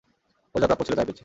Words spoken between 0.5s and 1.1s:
ওর যা প্রাপ্য ছিল তাই